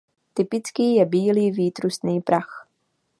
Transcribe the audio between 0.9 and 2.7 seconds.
je bílý výtrusný prach.